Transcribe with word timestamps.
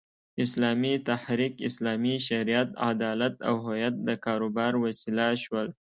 اسلامي 0.43 0.93
تحریک، 1.09 1.53
اسلامي 1.69 2.15
شریعت، 2.27 2.69
عدالت 2.89 3.35
او 3.47 3.55
هویت 3.65 3.95
د 4.07 4.09
کاروبار 4.25 4.73
وسیله 4.83 5.27
شول. 5.43 5.67